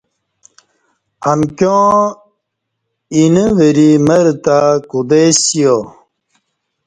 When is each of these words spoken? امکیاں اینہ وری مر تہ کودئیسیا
امکیاں 1.31 1.93
اینہ 3.13 3.45
وری 3.57 3.91
مر 4.05 4.25
تہ 4.43 4.57
کودئیسیا 4.89 5.75